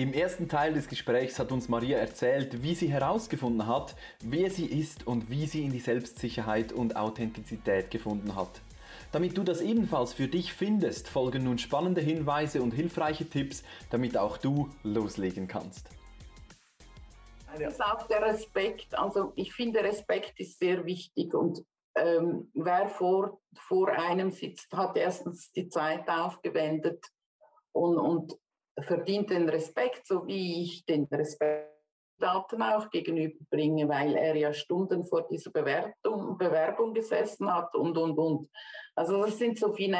[0.00, 3.94] Im ersten Teil des Gesprächs hat uns Maria erzählt, wie sie herausgefunden hat,
[4.24, 8.62] wer sie ist und wie sie in die Selbstsicherheit und Authentizität gefunden hat.
[9.12, 14.16] Damit du das ebenfalls für dich findest, folgen nun spannende Hinweise und hilfreiche Tipps, damit
[14.16, 15.90] auch du loslegen kannst.
[17.52, 18.98] Es ist auch der Respekt.
[18.98, 21.62] Also ich finde, Respekt ist sehr wichtig und
[21.94, 27.04] ähm, wer vor, vor einem sitzt, hat erstens die Zeit aufgewendet
[27.72, 28.38] und, und
[28.82, 31.70] verdient den Respekt, so wie ich den Respekt
[32.22, 38.50] auch gegenüberbringe, weil er ja Stunden vor dieser Bewertung, Bewerbung gesessen hat und, und, und.
[38.94, 39.96] Also das sind so viele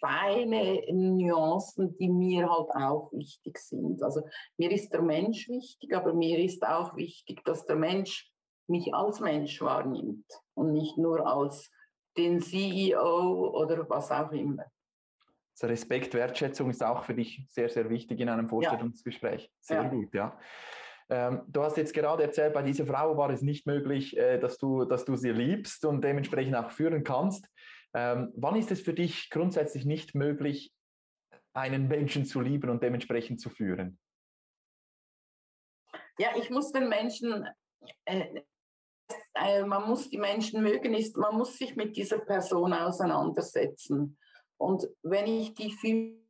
[0.00, 4.02] feine Nuancen, die mir halt auch wichtig sind.
[4.02, 4.22] Also
[4.56, 8.30] mir ist der Mensch wichtig, aber mir ist auch wichtig, dass der Mensch
[8.66, 11.70] mich als Mensch wahrnimmt und nicht nur als
[12.16, 14.64] den CEO oder was auch immer.
[15.60, 19.52] Also Respekt, Wertschätzung ist auch für dich sehr, sehr wichtig in einem Vorstellungsgespräch.
[19.60, 19.88] Sehr ja.
[19.88, 20.38] gut, ja.
[21.10, 24.56] Ähm, du hast jetzt gerade erzählt, bei dieser Frau war es nicht möglich, äh, dass,
[24.56, 27.46] du, dass du sie liebst und dementsprechend auch führen kannst.
[27.92, 30.72] Ähm, wann ist es für dich grundsätzlich nicht möglich,
[31.52, 33.98] einen Menschen zu lieben und dementsprechend zu führen?
[36.16, 37.46] Ja, ich muss den Menschen,
[38.06, 38.42] äh,
[39.34, 44.16] äh, man muss die Menschen mögen, ist, man muss sich mit dieser Person auseinandersetzen.
[44.60, 46.20] Und wenn ich die fühle,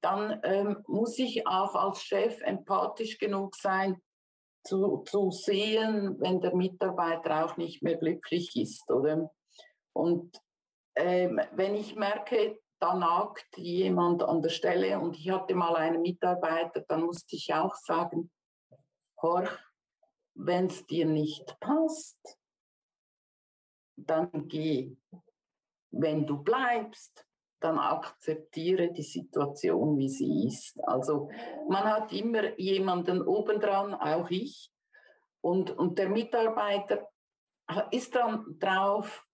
[0.00, 4.00] dann ähm, muss ich auch als Chef empathisch genug sein,
[4.64, 8.88] zu, zu sehen, wenn der Mitarbeiter auch nicht mehr glücklich ist.
[8.88, 9.32] Oder?
[9.92, 10.40] Und
[10.94, 16.02] ähm, wenn ich merke, da nagt jemand an der Stelle und ich hatte mal einen
[16.02, 18.30] Mitarbeiter, dann musste ich auch sagen,
[19.20, 19.58] Horch,
[20.34, 22.38] wenn es dir nicht passt,
[23.96, 24.96] dann geh.
[25.90, 27.26] Wenn du bleibst,
[27.62, 30.78] dann akzeptiere die Situation, wie sie ist.
[30.84, 31.28] Also
[31.68, 34.70] man hat immer jemanden obendran, auch ich.
[35.40, 37.08] Und, und der Mitarbeiter
[37.90, 39.26] ist dann drauf,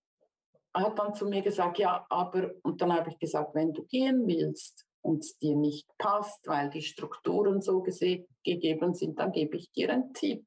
[0.75, 4.27] hat dann zu mir gesagt, ja, aber, und dann habe ich gesagt, wenn du gehen
[4.27, 9.71] willst und es dir nicht passt, weil die Strukturen so gegeben sind, dann gebe ich
[9.73, 10.47] dir einen Tipp.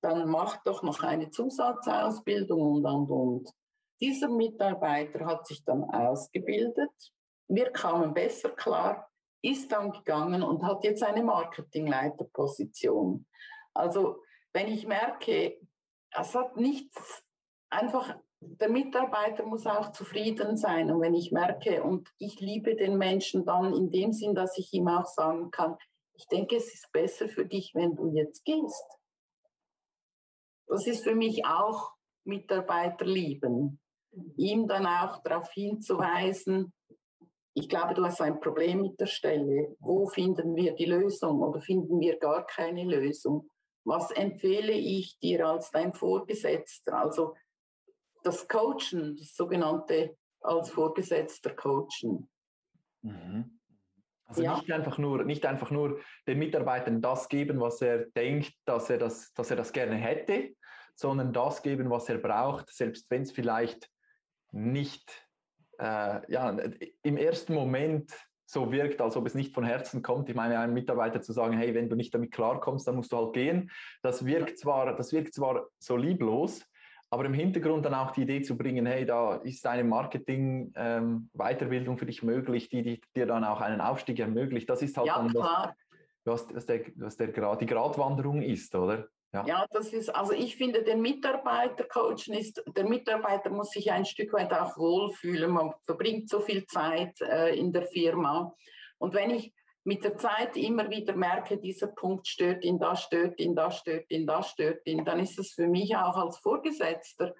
[0.00, 3.50] Dann mach doch noch eine Zusatzausbildung und, und, und.
[4.00, 6.92] Dieser Mitarbeiter hat sich dann ausgebildet.
[7.48, 9.10] Wir kamen besser klar,
[9.42, 13.26] ist dann gegangen und hat jetzt eine Marketingleiterposition.
[13.72, 15.58] Also wenn ich merke,
[16.10, 17.24] es hat nichts,
[17.70, 20.90] einfach der Mitarbeiter muss auch zufrieden sein.
[20.90, 24.72] Und wenn ich merke, und ich liebe den Menschen dann in dem Sinn, dass ich
[24.72, 25.76] ihm auch sagen kann,
[26.14, 28.84] ich denke, es ist besser für dich, wenn du jetzt gehst.
[30.66, 31.92] Das ist für mich auch
[32.24, 33.80] Mitarbeiter lieben
[34.36, 36.72] ihm dann auch darauf hinzuweisen,
[37.58, 39.74] ich glaube, du hast ein Problem mit der Stelle.
[39.78, 43.48] Wo finden wir die Lösung oder finden wir gar keine Lösung?
[43.84, 46.98] Was empfehle ich dir als dein Vorgesetzter?
[46.98, 47.34] Also
[48.22, 52.28] das Coachen, das sogenannte als Vorgesetzter Coachen.
[53.00, 53.58] Mhm.
[54.26, 54.56] Also ja.
[54.56, 58.98] nicht, einfach nur, nicht einfach nur den Mitarbeitern das geben, was er denkt, dass er
[58.98, 60.54] das, dass er das gerne hätte,
[60.94, 63.88] sondern das geben, was er braucht, selbst wenn es vielleicht
[64.56, 65.26] nicht
[65.78, 66.56] äh, ja,
[67.02, 68.12] im ersten Moment
[68.48, 70.28] so wirkt, als ob es nicht von Herzen kommt.
[70.28, 73.16] Ich meine, einem Mitarbeiter zu sagen, hey, wenn du nicht damit klarkommst, dann musst du
[73.16, 73.70] halt gehen.
[74.02, 76.64] Das wirkt zwar, das wirkt zwar so lieblos,
[77.10, 81.98] aber im Hintergrund dann auch die Idee zu bringen, hey, da ist eine Marketing-Weiterbildung ähm,
[81.98, 84.70] für dich möglich, die, die, dir dann auch einen Aufstieg ermöglicht.
[84.70, 85.32] Das ist halt ja, dann.
[86.24, 89.06] Das, was, der, was der, die Gratwanderung ist, oder?
[89.36, 89.44] Ja.
[89.46, 94.32] ja, das ist, also ich finde, der Mitarbeitercoach ist, der Mitarbeiter muss sich ein Stück
[94.32, 95.50] weit auch wohlfühlen.
[95.50, 98.54] Man verbringt so viel Zeit äh, in der Firma.
[98.98, 99.52] Und wenn ich
[99.84, 104.10] mit der Zeit immer wieder merke, dieser Punkt stört ihn, das stört ihn, das stört
[104.10, 107.34] ihn, das stört ihn, dann ist es für mich auch als Vorgesetzter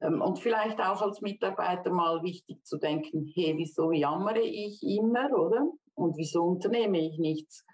[0.00, 5.30] ähm, und vielleicht auch als Mitarbeiter mal wichtig zu denken, hey, wieso jammere ich immer,
[5.32, 5.70] oder?
[5.94, 7.64] Und wieso unternehme ich nichts?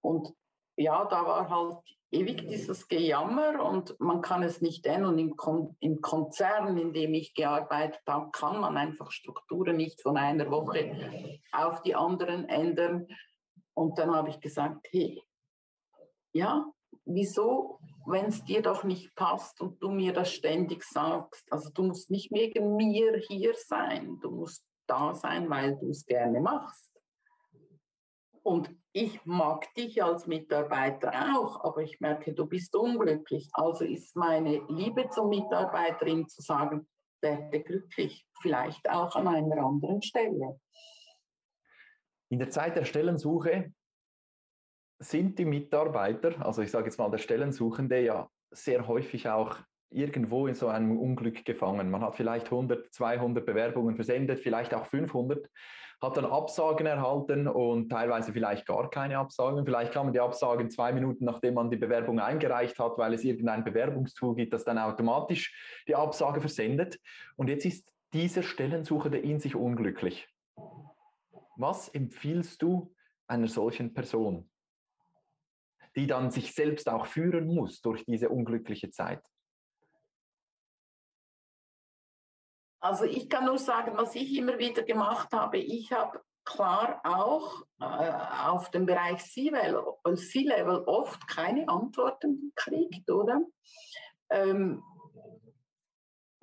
[0.00, 0.32] Und
[0.76, 5.18] ja, da war halt ewig dieses Gejammer und man kann es nicht ändern.
[5.18, 10.16] Im, Kon im Konzern, in dem ich gearbeitet habe, kann man einfach Strukturen nicht von
[10.16, 13.06] einer Woche auf die anderen ändern.
[13.74, 15.22] Und dann habe ich gesagt, hey,
[16.32, 16.64] ja,
[17.04, 21.84] wieso wenn es dir doch nicht passt und du mir das ständig sagst, also du
[21.84, 26.90] musst nicht wegen mir hier sein, du musst da sein, weil du es gerne machst.
[28.48, 33.50] Und ich mag dich als Mitarbeiter auch, aber ich merke, du bist unglücklich.
[33.52, 36.88] Also ist meine Liebe zur Mitarbeiterin zu sagen,
[37.20, 40.58] werde glücklich, vielleicht auch an einer anderen Stelle.
[42.30, 43.70] In der Zeit der Stellensuche
[44.98, 49.58] sind die Mitarbeiter, also ich sage jetzt mal der Stellensuchende, ja sehr häufig auch
[49.90, 51.90] irgendwo in so einem Unglück gefangen.
[51.90, 55.46] Man hat vielleicht 100, 200 Bewerbungen versendet, vielleicht auch 500,
[56.00, 59.64] hat dann Absagen erhalten und teilweise vielleicht gar keine Absagen.
[59.64, 63.24] Vielleicht kann man die Absagen zwei Minuten, nachdem man die Bewerbung eingereicht hat, weil es
[63.24, 67.00] irgendein Bewerbungstool gibt, das dann automatisch die Absage versendet.
[67.36, 70.28] Und jetzt ist dieser Stellensuchende in sich unglücklich.
[71.56, 72.94] Was empfiehlst du
[73.26, 74.48] einer solchen Person,
[75.96, 79.20] die dann sich selbst auch führen muss durch diese unglückliche Zeit?
[82.80, 85.58] Also ich kann nur sagen, was ich immer wieder gemacht habe.
[85.58, 88.12] Ich habe klar auch äh,
[88.46, 93.40] auf dem Bereich C-Level oft keine Antworten gekriegt, oder?
[94.30, 94.82] Ähm,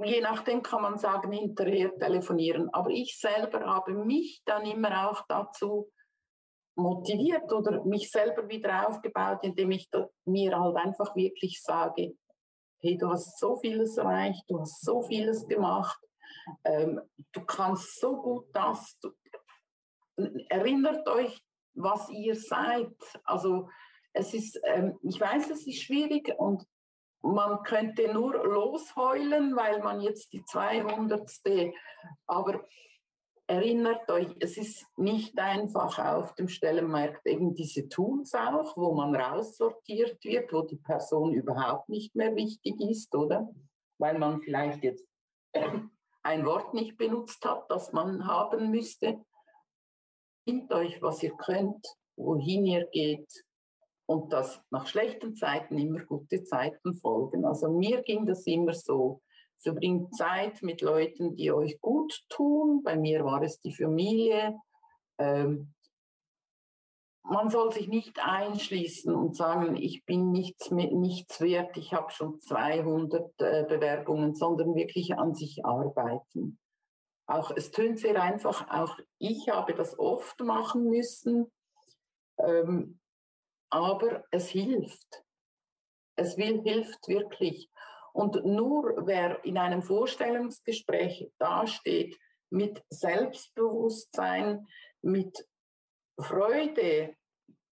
[0.04, 2.70] je nachdem kann man sagen, hinterher telefonieren.
[2.74, 5.90] Aber ich selber habe mich dann immer auch dazu
[6.76, 9.90] motiviert oder mich selber wieder aufgebaut, indem ich
[10.26, 12.18] mir halt einfach wirklich sage,
[12.82, 15.98] hey, du hast so vieles erreicht, du hast so vieles gemacht,
[16.64, 17.02] ähm,
[17.32, 18.98] du kannst so gut das.
[19.00, 19.12] Du,
[20.50, 21.42] erinnert euch,
[21.74, 22.96] was ihr seid.
[23.24, 23.70] Also
[24.14, 26.66] es ist, ähm, ich weiß, es ist schwierig und
[27.22, 31.30] man könnte nur losheulen, weil man jetzt die 200.
[32.28, 32.64] Aber
[33.48, 39.16] erinnert euch, es ist nicht einfach auf dem Stellenmarkt eben diese Tools auch, wo man
[39.16, 43.50] raussortiert wird, wo die Person überhaupt nicht mehr wichtig ist, oder?
[43.98, 45.06] Weil man vielleicht jetzt
[46.26, 49.24] ein Wort nicht benutzt hat, das man haben müsste.
[50.44, 51.86] Findet euch, was ihr könnt,
[52.18, 53.46] wohin ihr geht
[54.08, 57.46] und dass nach schlechten Zeiten immer gute Zeiten folgen.
[57.46, 59.22] Also mir ging das immer so.
[59.60, 62.82] Verbringt Zeit mit Leuten, die euch gut tun.
[62.84, 64.56] Bei mir war es die Familie.
[65.20, 65.75] Ähm,
[67.28, 72.40] man soll sich nicht einschließen und sagen, ich bin nichts, nichts wert, ich habe schon
[72.40, 76.60] 200 äh, Bewerbungen, sondern wirklich an sich arbeiten.
[77.28, 81.52] Auch es tönt sehr einfach, auch ich habe das oft machen müssen,
[82.38, 83.00] ähm,
[83.72, 85.24] aber es hilft.
[86.16, 87.70] Es will, hilft wirklich.
[88.14, 92.16] Und nur wer in einem Vorstellungsgespräch dasteht
[92.50, 94.68] mit Selbstbewusstsein,
[95.02, 95.46] mit
[96.18, 97.16] Freude,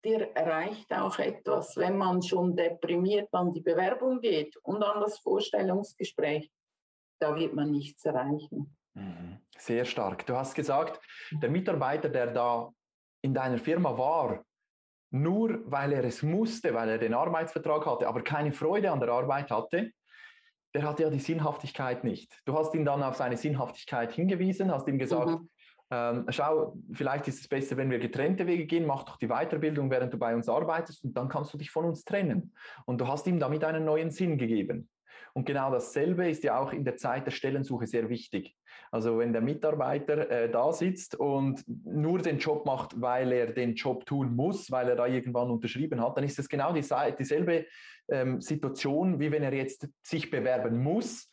[0.04, 5.20] der erreicht auch etwas, wenn man schon deprimiert an die Bewerbung geht und an das
[5.20, 6.52] Vorstellungsgespräch.
[7.20, 8.76] Da wird man nichts erreichen.
[8.94, 9.38] Mhm.
[9.58, 10.26] Sehr stark.
[10.26, 11.00] Du hast gesagt,
[11.32, 12.74] der Mitarbeiter, der da
[13.22, 14.44] in deiner Firma war,
[15.12, 19.10] nur weil er es musste, weil er den Arbeitsvertrag hatte, aber keine Freude an der
[19.10, 19.92] Arbeit hatte,
[20.74, 22.42] der hatte ja die Sinnhaftigkeit nicht.
[22.46, 25.50] Du hast ihn dann auf seine Sinnhaftigkeit hingewiesen, hast ihm gesagt, mhm
[25.92, 29.92] ähm, schau, vielleicht ist es besser, wenn wir getrennte Wege gehen, mach doch die Weiterbildung,
[29.92, 32.54] während du bei uns arbeitest und dann kannst du dich von uns trennen.
[32.86, 34.90] Und du hast ihm damit einen neuen Sinn gegeben.
[35.34, 38.56] Und genau dasselbe ist ja auch in der Zeit der Stellensuche sehr wichtig.
[38.90, 43.76] Also wenn der Mitarbeiter äh, da sitzt und nur den Job macht, weil er den
[43.76, 46.84] Job tun muss, weil er da irgendwann unterschrieben hat, dann ist es genau die,
[47.18, 47.66] dieselbe
[48.10, 51.31] ähm, Situation, wie wenn er jetzt sich bewerben muss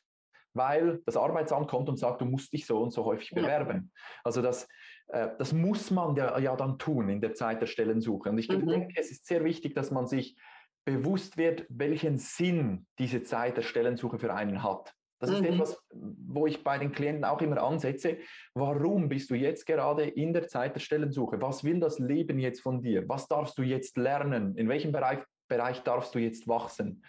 [0.59, 3.91] weil das Arbeitsamt kommt und sagt, du musst dich so und so häufig bewerben.
[3.95, 4.01] Ja.
[4.25, 4.69] Also das,
[5.09, 8.29] äh, das muss man ja, ja, dann tun in der Zeit der Stellensuche.
[8.29, 8.67] Und ich mhm.
[8.67, 10.37] denke, es ist sehr wichtig, dass man sich
[10.85, 14.95] bewusst wird, welchen Sinn diese Zeit der Stellensuche für einen hat.
[15.21, 15.47] Das ist mhm.
[15.47, 18.19] etwas, wo ich bei den Klienten auch immer ansetze.
[18.55, 21.41] Warum bist du jetzt gerade in der Zeit der Stellensuche?
[21.41, 23.09] Was will das Leben jetzt von dir?
[23.09, 24.57] Was darfst du jetzt lernen?
[24.57, 27.03] In welchem Bereich, Bereich darfst du jetzt wachsen?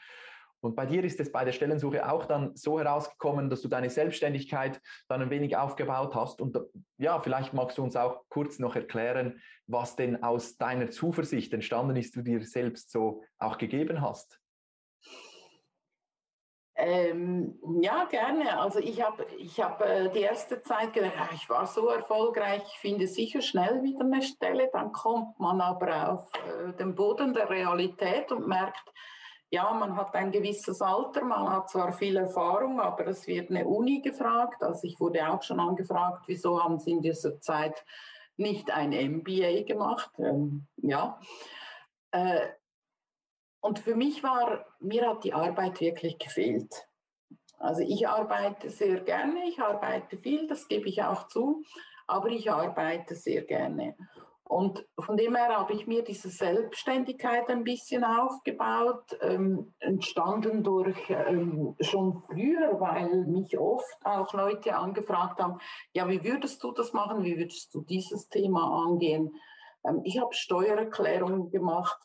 [0.62, 3.90] Und bei dir ist es bei der Stellensuche auch dann so herausgekommen, dass du deine
[3.90, 6.42] Selbstständigkeit dann ein wenig aufgebaut hast.
[6.42, 6.58] Und
[6.98, 11.96] ja, vielleicht magst du uns auch kurz noch erklären, was denn aus deiner Zuversicht entstanden
[11.96, 14.40] ist, du dir selbst so auch gegeben hast.
[16.82, 18.58] Ähm, ja, gerne.
[18.58, 22.80] Also ich habe ich hab, äh, die erste Zeit gedacht, ich war so erfolgreich, ich
[22.80, 24.70] finde sicher schnell wieder eine Stelle.
[24.72, 28.94] Dann kommt man aber auf äh, den Boden der Realität und merkt,
[29.52, 33.66] ja, man hat ein gewisses Alter, man hat zwar viel Erfahrung, aber es wird eine
[33.66, 34.62] Uni gefragt.
[34.62, 37.84] Also ich wurde auch schon angefragt, wieso haben Sie in dieser Zeit
[38.38, 40.12] nicht ein MBA gemacht?
[40.20, 41.20] Ähm, ja.
[42.12, 42.48] Äh,
[43.62, 46.88] und für mich war, mir hat die Arbeit wirklich gefehlt.
[47.58, 51.64] Also ich arbeite sehr gerne, ich arbeite viel, das gebe ich auch zu,
[52.08, 53.96] aber ich arbeite sehr gerne.
[54.50, 60.98] Und von dem her habe ich mir diese Selbstständigkeit ein bisschen aufgebaut, ähm, entstanden durch
[61.08, 65.60] ähm, schon früher, weil mich oft auch Leute angefragt haben,
[65.94, 69.36] ja, wie würdest du das machen, wie würdest du dieses Thema angehen?
[69.88, 72.00] Ähm, ich habe Steuererklärungen gemacht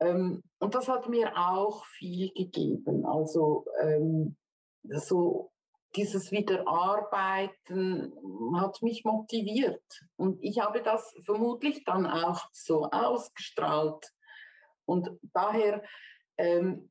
[0.00, 3.06] ähm, und das hat mir auch viel gegeben.
[3.06, 4.36] Also ähm,
[4.82, 5.50] so
[5.96, 8.12] dieses Wiederarbeiten
[8.56, 9.82] hat mich motiviert.
[10.16, 14.12] Und ich habe das vermutlich dann auch so ausgestrahlt.
[14.84, 15.82] Und daher
[16.38, 16.90] ähm,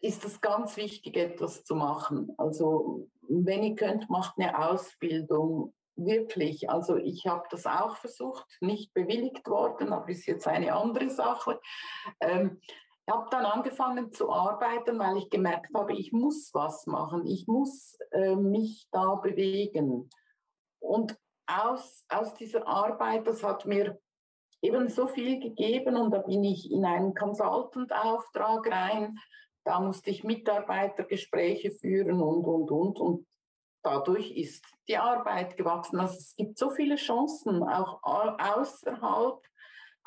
[0.00, 2.34] ist es ganz wichtig, etwas zu machen.
[2.38, 5.74] Also wenn ihr könnt, macht eine Ausbildung.
[6.00, 6.70] Wirklich.
[6.70, 11.60] Also ich habe das auch versucht, nicht bewilligt worden, aber ist jetzt eine andere Sache.
[12.20, 12.60] Ähm,
[13.08, 17.46] ich habe dann angefangen zu arbeiten, weil ich gemerkt habe, ich muss was machen, ich
[17.46, 20.10] muss äh, mich da bewegen.
[20.78, 23.98] Und aus, aus dieser Arbeit, das hat mir
[24.60, 29.16] eben so viel gegeben und da bin ich in einen Consultant-Auftrag rein.
[29.64, 33.00] Da musste ich Mitarbeitergespräche führen und, und, und.
[33.00, 33.26] Und
[33.82, 35.98] dadurch ist die Arbeit gewachsen.
[35.98, 39.47] Also es gibt so viele Chancen, auch außerhalb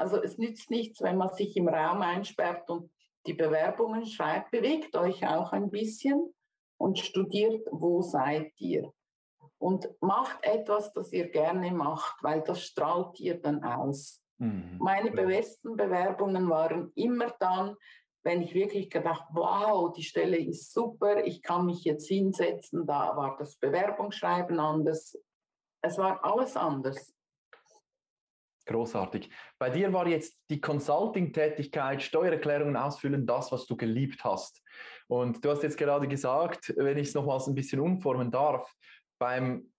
[0.02, 2.92] also es nützt nichts, wenn man sich im Raum einsperrt und
[3.28, 4.50] die Bewerbungen schreibt.
[4.50, 6.34] Bewegt euch auch ein bisschen
[6.78, 8.92] und studiert, wo seid ihr.
[9.60, 14.24] Und macht etwas, das ihr gerne macht, weil das strahlt ihr dann aus.
[14.40, 14.80] Mhm.
[14.80, 17.76] Meine besten Bewerbungen waren immer dann,
[18.24, 23.16] wenn ich wirklich gedacht, wow, die Stelle ist super, ich kann mich jetzt hinsetzen, da
[23.16, 25.16] war das Bewerbungsschreiben anders.
[25.84, 27.14] Es war alles anders.
[28.72, 29.30] Großartig.
[29.60, 34.62] Bei dir war jetzt die Consulting-Tätigkeit, Steuererklärungen ausfüllen, das, was du geliebt hast.
[35.08, 38.74] Und du hast jetzt gerade gesagt, wenn ich es nochmals ein bisschen umformen darf,
[39.20, 39.70] beim,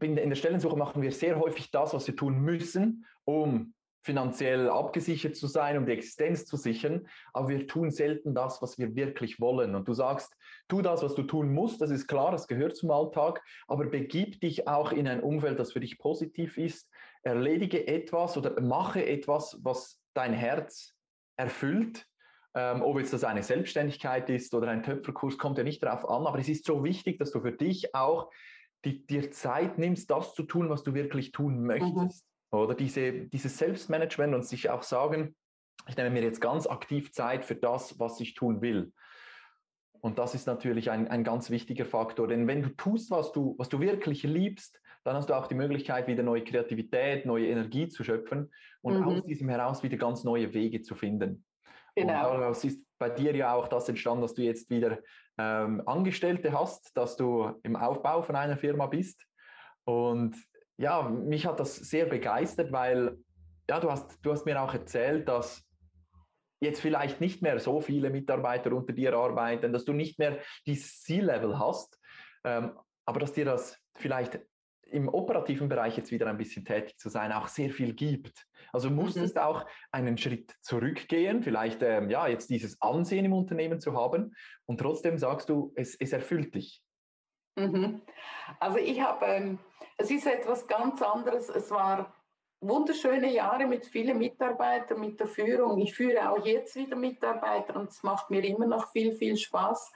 [0.00, 5.36] in der Stellensuche machen wir sehr häufig das, was wir tun müssen, um finanziell abgesichert
[5.36, 9.40] zu sein, um die Existenz zu sichern, aber wir tun selten das, was wir wirklich
[9.40, 9.74] wollen.
[9.74, 10.34] Und du sagst,
[10.68, 14.40] tu das, was du tun musst, das ist klar, das gehört zum Alltag, aber begib
[14.40, 16.88] dich auch in ein Umfeld, das für dich positiv ist,
[17.22, 20.94] erledige etwas oder mache etwas, was dein Herz
[21.36, 22.06] erfüllt.
[22.54, 26.26] Ähm, ob jetzt das eine Selbstständigkeit ist oder ein Töpferkurs, kommt ja nicht darauf an,
[26.26, 28.30] aber es ist so wichtig, dass du für dich auch
[28.84, 32.24] die, dir Zeit nimmst, das zu tun, was du wirklich tun möchtest.
[32.50, 32.58] Mhm.
[32.58, 35.36] Oder diese, dieses Selbstmanagement und sich auch sagen,
[35.88, 38.92] ich nehme mir jetzt ganz aktiv Zeit für das, was ich tun will.
[40.00, 43.54] Und das ist natürlich ein, ein ganz wichtiger Faktor, denn wenn du tust, was du,
[43.58, 47.88] was du wirklich liebst, dann hast du auch die Möglichkeit, wieder neue Kreativität, neue Energie
[47.88, 48.50] zu schöpfen
[48.82, 49.04] und mhm.
[49.04, 51.44] aus diesem heraus wieder ganz neue Wege zu finden.
[51.96, 52.32] Genau.
[52.32, 54.98] Und daraus ist bei dir ja auch das entstanden, dass du jetzt wieder
[55.38, 59.24] ähm, Angestellte hast, dass du im Aufbau von einer Firma bist.
[59.84, 60.36] Und
[60.76, 63.16] ja, mich hat das sehr begeistert, weil
[63.68, 65.66] ja, du hast, du hast mir auch erzählt, dass
[66.60, 71.00] jetzt vielleicht nicht mehr so viele Mitarbeiter unter dir arbeiten, dass du nicht mehr dieses
[71.02, 71.98] C-Level hast,
[72.44, 72.72] ähm,
[73.06, 74.40] aber dass dir das vielleicht
[74.90, 78.46] im operativen Bereich jetzt wieder ein bisschen tätig zu sein, auch sehr viel gibt.
[78.72, 79.42] Also musstest mhm.
[79.42, 84.34] auch einen Schritt zurückgehen, vielleicht ähm, ja jetzt dieses Ansehen im Unternehmen zu haben
[84.66, 86.82] und trotzdem sagst du, es, es erfüllt dich.
[87.56, 88.02] Mhm.
[88.58, 89.58] Also ich habe, ähm,
[89.96, 91.48] es ist etwas ganz anderes.
[91.48, 92.14] Es war
[92.60, 95.78] wunderschöne Jahre mit vielen Mitarbeitern, mit der Führung.
[95.78, 99.92] Ich führe auch jetzt wieder Mitarbeiter und es macht mir immer noch viel, viel Spaß.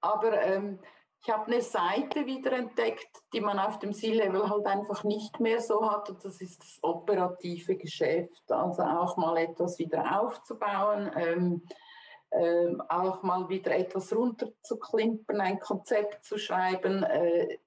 [0.00, 0.78] Aber ähm,
[1.22, 5.60] ich habe eine Seite wieder entdeckt, die man auf dem C-Level halt einfach nicht mehr
[5.60, 6.08] so hat.
[6.10, 8.50] Und das ist das operative Geschäft.
[8.50, 11.62] Also auch mal etwas wieder aufzubauen, ähm,
[12.30, 17.02] ähm, auch mal wieder etwas runterzuklimpern, ein Konzept zu schreiben.
[17.02, 17.58] Äh,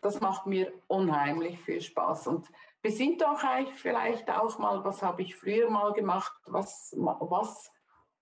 [0.00, 2.26] das macht mir unheimlich viel Spaß.
[2.26, 2.48] Und
[2.82, 7.70] besinnt auch eigentlich vielleicht auch mal, was habe ich früher mal gemacht, was, was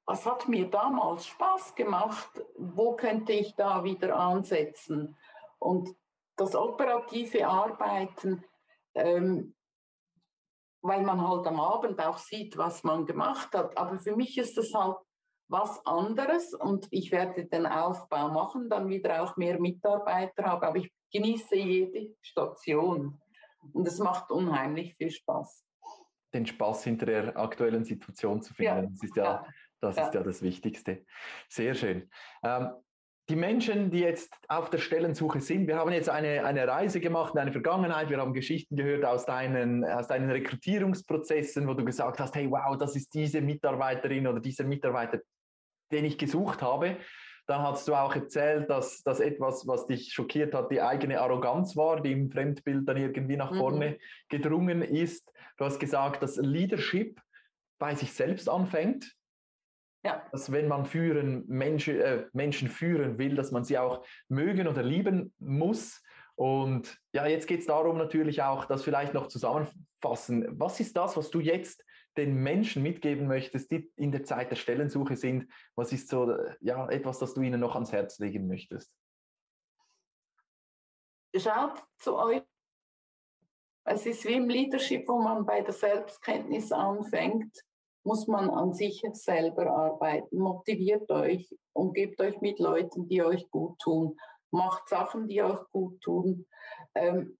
[0.07, 5.17] was hat mir damals Spaß gemacht, wo könnte ich da wieder ansetzen.
[5.59, 5.95] Und
[6.37, 8.45] das operative Arbeiten,
[8.95, 9.55] ähm,
[10.83, 13.77] weil man halt am Abend auch sieht, was man gemacht hat.
[13.79, 14.97] Aber für mich ist das halt
[15.49, 20.65] was anderes und ich werde den Aufbau machen, dann wieder auch mehr Mitarbeiter haben.
[20.65, 23.21] Aber ich genieße jede Station
[23.73, 25.63] und es macht unheimlich viel Spaß.
[26.35, 29.47] Den Spaß hinter der aktuellen Situation zu finden, ja, das ist ja, ja
[29.83, 30.07] das ja.
[30.07, 31.05] ist ja das Wichtigste.
[31.49, 32.09] Sehr schön.
[32.45, 32.71] Ähm,
[33.29, 37.35] die Menschen, die jetzt auf der Stellensuche sind, wir haben jetzt eine, eine Reise gemacht
[37.35, 42.19] in deine Vergangenheit, wir haben Geschichten gehört aus deinen, aus deinen Rekrutierungsprozessen, wo du gesagt
[42.21, 45.21] hast, hey, wow, das ist diese Mitarbeiterin oder dieser Mitarbeiter,
[45.93, 46.97] den ich gesucht habe.
[47.47, 51.77] Dann hast du auch erzählt, dass das etwas, was dich schockiert hat, die eigene Arroganz
[51.77, 53.57] war, die im Fremdbild dann irgendwie nach mhm.
[53.57, 53.97] vorne mhm.
[54.29, 55.33] gedrungen ist.
[55.57, 57.21] Du hast gesagt, dass Leadership
[57.79, 59.12] bei sich selbst anfängt.
[60.05, 60.27] Ja.
[60.33, 64.83] Dass wenn man führen, Menschen, äh, Menschen führen will, dass man sie auch mögen oder
[64.83, 66.03] lieben muss.
[66.35, 70.59] Und ja, jetzt geht es darum natürlich auch, das vielleicht noch zusammenfassen.
[70.59, 71.85] Was ist das, was du jetzt
[72.17, 75.51] den Menschen mitgeben möchtest, die in der Zeit der Stellensuche sind?
[75.77, 78.93] Was ist so ja, etwas, das du ihnen noch ans Herz legen möchtest?
[81.37, 82.43] Schaut zu euch.
[83.85, 87.57] Es ist wie im Leadership, wo man bei der Selbstkenntnis anfängt
[88.05, 90.39] muss man an sich selber arbeiten.
[90.39, 94.17] Motiviert euch, umgebt euch mit Leuten, die euch gut tun.
[94.51, 96.47] Macht Sachen, die euch gut tun.
[96.95, 97.39] Ähm,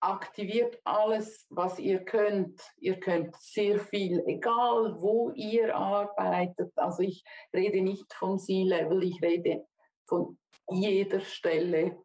[0.00, 2.62] aktiviert alles, was ihr könnt.
[2.78, 6.72] Ihr könnt sehr viel, egal wo ihr arbeitet.
[6.76, 9.66] Also ich rede nicht vom C-Level, ich rede
[10.06, 10.38] von
[10.70, 11.96] jeder Stelle.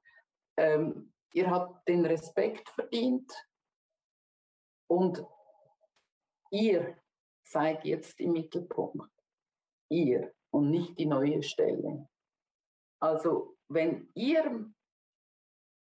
[0.58, 3.32] Ähm, ihr habt den Respekt verdient
[4.88, 5.24] und
[6.50, 6.98] ihr
[7.54, 9.10] seid jetzt im Mittelpunkt.
[9.90, 12.08] Ihr und nicht die neue Stelle.
[13.00, 14.70] Also wenn ihr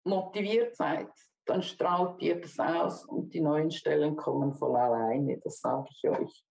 [0.05, 1.09] motiviert seid,
[1.45, 6.09] dann strahlt ihr das aus und die neuen Stellen kommen von alleine, das sage ich
[6.09, 6.45] euch.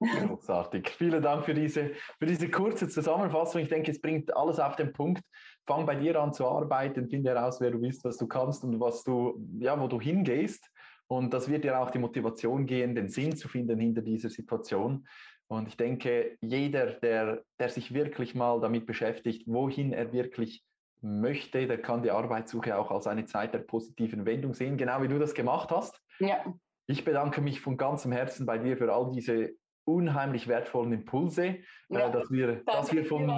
[0.00, 0.88] Großartig.
[0.88, 3.60] Vielen Dank für diese, für diese kurze Zusammenfassung.
[3.60, 5.22] Ich denke, es bringt alles auf den Punkt.
[5.64, 8.80] Fang bei dir an zu arbeiten, finde heraus, wer du bist, was du kannst und
[8.80, 10.71] was du, ja, wo du hingehst.
[11.16, 15.06] Und das wird dir auch die Motivation gehen, den Sinn zu finden hinter dieser Situation.
[15.46, 20.64] Und ich denke, jeder, der, der sich wirklich mal damit beschäftigt, wohin er wirklich
[21.02, 25.08] möchte, der kann die Arbeitssuche auch als eine Zeit der positiven Wendung sehen, genau wie
[25.08, 26.00] du das gemacht hast.
[26.18, 26.54] Ja.
[26.86, 29.50] Ich bedanke mich von ganzem Herzen bei dir für all diese
[29.84, 33.28] unheimlich wertvollen Impulse, äh, ja, dass wir, dass wir von,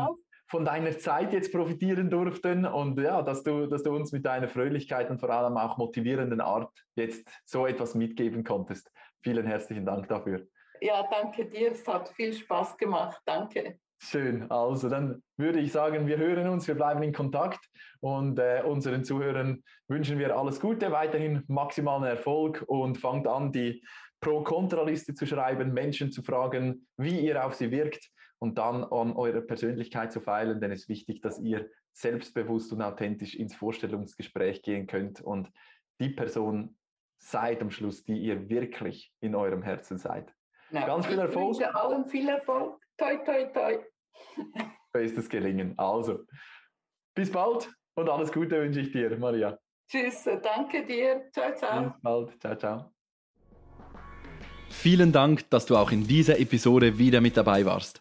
[0.48, 4.48] von deiner Zeit jetzt profitieren durften und ja, dass du, dass du uns mit deiner
[4.48, 8.90] Fröhlichkeit und vor allem auch motivierenden Art jetzt so etwas mitgeben konntest.
[9.22, 10.46] Vielen herzlichen Dank dafür.
[10.80, 11.72] Ja, danke dir.
[11.72, 13.20] Es hat viel Spaß gemacht.
[13.24, 13.78] Danke.
[13.98, 14.50] Schön.
[14.50, 17.60] Also dann würde ich sagen, wir hören uns, wir bleiben in Kontakt
[18.00, 23.82] und äh, unseren Zuhörern wünschen wir alles Gute, weiterhin maximalen Erfolg und fangt an, die
[24.20, 29.40] Pro-Kontra-Liste zu schreiben, Menschen zu fragen, wie ihr auf sie wirkt und dann an eurer
[29.40, 34.86] Persönlichkeit zu feilen, denn es ist wichtig, dass ihr selbstbewusst und authentisch ins Vorstellungsgespräch gehen
[34.86, 35.50] könnt und
[36.00, 36.76] die Person
[37.18, 40.34] seid am Schluss, die ihr wirklich in eurem Herzen seid.
[40.70, 41.52] Ja, Ganz viel Erfolg.
[41.52, 42.80] Ich wünsche allen viel Erfolg.
[42.98, 43.78] Toi, toi, toi.
[44.92, 45.74] Bestes Gelingen.
[45.78, 46.24] Also,
[47.14, 49.58] bis bald und alles Gute wünsche ich dir, Maria.
[49.88, 51.28] Tschüss, danke dir.
[51.32, 51.82] Ciao, ciao.
[51.82, 52.40] Bis bald.
[52.40, 52.90] Ciao, ciao.
[54.70, 58.00] Vielen Dank, dass du auch in dieser Episode wieder mit dabei warst.